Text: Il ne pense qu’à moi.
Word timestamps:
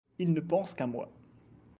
Il 0.17 0.33
ne 0.33 0.39
pense 0.41 0.73
qu’à 0.73 0.87
moi. 0.87 1.11